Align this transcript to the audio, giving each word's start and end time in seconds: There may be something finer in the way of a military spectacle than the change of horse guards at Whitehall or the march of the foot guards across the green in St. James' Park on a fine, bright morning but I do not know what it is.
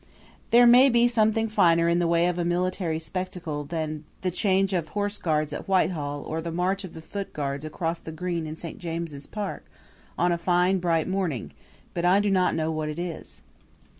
There 0.49 0.65
may 0.65 0.89
be 0.89 1.07
something 1.07 1.47
finer 1.47 1.87
in 1.87 1.99
the 1.99 2.07
way 2.07 2.25
of 2.25 2.39
a 2.39 2.43
military 2.43 2.97
spectacle 2.97 3.65
than 3.65 4.03
the 4.21 4.31
change 4.31 4.73
of 4.73 4.87
horse 4.87 5.19
guards 5.19 5.53
at 5.53 5.67
Whitehall 5.67 6.23
or 6.23 6.41
the 6.41 6.51
march 6.51 6.83
of 6.83 6.93
the 6.95 7.03
foot 7.03 7.33
guards 7.33 7.65
across 7.65 7.99
the 7.99 8.11
green 8.11 8.47
in 8.47 8.57
St. 8.57 8.79
James' 8.79 9.27
Park 9.27 9.65
on 10.17 10.31
a 10.31 10.39
fine, 10.39 10.79
bright 10.79 11.07
morning 11.07 11.51
but 11.93 12.03
I 12.03 12.19
do 12.19 12.31
not 12.31 12.55
know 12.55 12.71
what 12.71 12.89
it 12.89 12.97
is. 12.97 13.43